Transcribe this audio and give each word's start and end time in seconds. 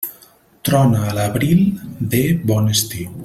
Trona 0.69 1.01
a 1.09 1.13
l'abril, 1.17 1.63
ve 2.15 2.23
bon 2.53 2.73
estiu. 2.79 3.19